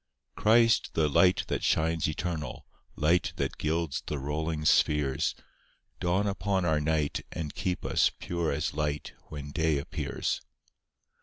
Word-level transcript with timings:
I 0.35 0.41
Christ, 0.41 0.95
the 0.95 1.07
light 1.07 1.43
that 1.47 1.63
shines 1.63 2.07
eternal,— 2.09 2.65
Light 2.95 3.33
that 3.35 3.59
gilds 3.59 4.01
the 4.07 4.17
rolling 4.17 4.65
spheres, 4.65 5.35
Dawn 5.99 6.25
upon 6.25 6.65
our 6.65 6.81
night, 6.81 7.23
and 7.31 7.53
keep 7.53 7.85
us 7.85 8.09
Pure 8.17 8.51
as 8.51 8.73
light 8.73 9.13
when 9.27 9.51
day 9.51 9.77
appears. 9.77 10.41